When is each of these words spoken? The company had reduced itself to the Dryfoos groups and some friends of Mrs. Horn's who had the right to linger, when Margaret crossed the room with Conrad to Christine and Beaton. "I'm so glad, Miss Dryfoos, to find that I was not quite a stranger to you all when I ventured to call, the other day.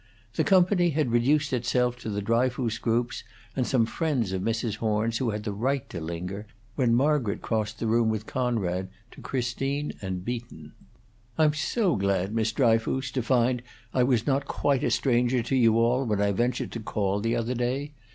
The 0.33 0.43
company 0.43 0.89
had 0.89 1.11
reduced 1.11 1.53
itself 1.53 1.95
to 1.99 2.09
the 2.09 2.23
Dryfoos 2.23 2.79
groups 2.81 3.23
and 3.55 3.67
some 3.67 3.85
friends 3.85 4.31
of 4.33 4.41
Mrs. 4.41 4.77
Horn's 4.77 5.19
who 5.19 5.29
had 5.29 5.43
the 5.43 5.53
right 5.53 5.87
to 5.91 6.01
linger, 6.01 6.47
when 6.73 6.95
Margaret 6.95 7.43
crossed 7.43 7.77
the 7.77 7.85
room 7.85 8.09
with 8.09 8.25
Conrad 8.25 8.89
to 9.11 9.21
Christine 9.21 9.93
and 10.01 10.25
Beaton. 10.25 10.73
"I'm 11.37 11.53
so 11.53 11.95
glad, 11.95 12.33
Miss 12.33 12.51
Dryfoos, 12.51 13.11
to 13.11 13.21
find 13.21 13.59
that 13.59 13.63
I 13.93 14.01
was 14.01 14.25
not 14.25 14.45
quite 14.47 14.83
a 14.83 14.89
stranger 14.89 15.43
to 15.43 15.55
you 15.55 15.77
all 15.77 16.03
when 16.07 16.19
I 16.19 16.31
ventured 16.31 16.71
to 16.71 16.79
call, 16.79 17.19
the 17.19 17.35
other 17.35 17.53
day. 17.53 17.93